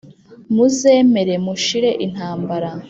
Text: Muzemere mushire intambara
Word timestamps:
Muzemere 0.55 1.33
mushire 1.45 1.89
intambara 2.05 2.69